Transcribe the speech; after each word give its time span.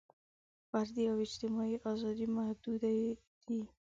فردي 0.69 1.03
او 1.11 1.17
اجتماعي 1.27 1.75
ازادۍ 1.91 2.27
محدودې 2.37 2.93
دي. 3.47 3.61